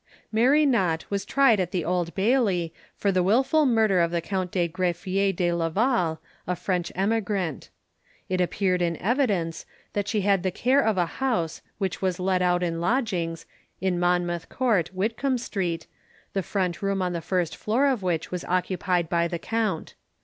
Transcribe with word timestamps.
Mary 0.31 0.65
Nott 0.65 1.05
was 1.11 1.25
tried 1.25 1.59
at 1.59 1.69
the 1.69 1.85
Old 1.85 2.15
Bailey, 2.15 2.73
for 2.95 3.11
the 3.11 3.21
wilful 3.21 3.67
murder 3.67 3.99
of 3.99 4.09
the 4.09 4.19
Count 4.19 4.49
de 4.49 4.67
Greffiere 4.67 5.31
de 5.31 5.51
Laval, 5.53 6.19
a 6.47 6.55
French 6.55 6.91
emigrant. 6.95 7.69
It 8.27 8.41
appeared 8.41 8.81
in 8.81 8.97
evidence, 8.97 9.63
that 9.93 10.07
she 10.07 10.21
had 10.21 10.41
the 10.41 10.49
care 10.49 10.81
of 10.81 10.97
a 10.97 11.05
house, 11.05 11.61
which 11.77 12.01
was 12.01 12.19
let 12.19 12.41
out 12.41 12.63
in 12.63 12.81
lodgings, 12.81 13.45
in 13.79 13.99
Monmouth 13.99 14.49
court, 14.49 14.87
Whitcomb 14.91 15.37
street, 15.37 15.85
the 16.33 16.41
front 16.41 16.81
room 16.81 17.03
on 17.03 17.13
the 17.13 17.21
first 17.21 17.55
floor 17.55 17.85
of 17.85 18.01
which 18.01 18.31
was 18.31 18.43
occupied 18.45 19.07
by 19.07 19.27
the 19.27 19.37
count. 19.37 19.93